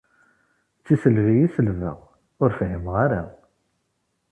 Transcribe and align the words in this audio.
D 0.79 0.81
tisselbi 0.85 1.33
i 1.45 1.47
selbeɣ, 1.55 1.97
ur 2.41 2.49
fhimeɣ 2.57 2.95
ara. 3.05 3.23